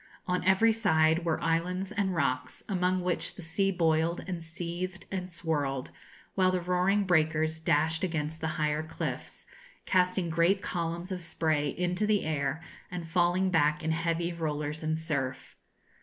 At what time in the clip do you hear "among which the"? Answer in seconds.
2.67-3.43